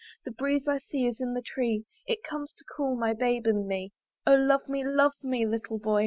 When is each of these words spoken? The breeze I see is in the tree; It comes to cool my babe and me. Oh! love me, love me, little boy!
The 0.25 0.31
breeze 0.31 0.67
I 0.67 0.79
see 0.79 1.05
is 1.05 1.19
in 1.21 1.35
the 1.35 1.43
tree; 1.43 1.85
It 2.07 2.23
comes 2.23 2.53
to 2.57 2.65
cool 2.75 2.95
my 2.95 3.13
babe 3.13 3.45
and 3.45 3.67
me. 3.67 3.91
Oh! 4.25 4.33
love 4.33 4.67
me, 4.67 4.83
love 4.83 5.13
me, 5.21 5.45
little 5.45 5.77
boy! 5.77 5.99